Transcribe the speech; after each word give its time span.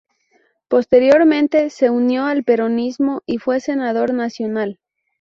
Posteriormente 0.67 1.69
se 1.69 1.91
unió 1.91 2.25
al 2.25 2.43
peronismo 2.43 3.21
y 3.27 3.37
fue 3.37 3.59
senador 3.59 4.15
nacional. 4.15 4.79